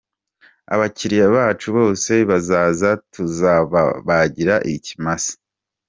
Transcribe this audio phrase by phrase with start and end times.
[0.73, 5.33] Abakiriya bacu bose bazaza tuzababagira ikimasa.